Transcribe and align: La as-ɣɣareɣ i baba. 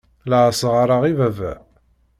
La 0.31 0.39
as-ɣɣareɣ 0.49 1.03
i 1.11 1.13
baba. 1.19 1.53